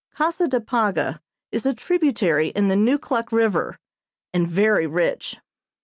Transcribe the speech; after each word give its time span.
Casa 0.15 0.47
de 0.47 0.59
Paga 0.59 1.21
is 1.51 1.63
a 1.67 1.75
tributary 1.75 2.47
of 2.55 2.67
the 2.67 2.75
Neukluk 2.75 3.31
River, 3.31 3.77
and 4.33 4.47
very 4.49 4.87
rich. 4.87 5.37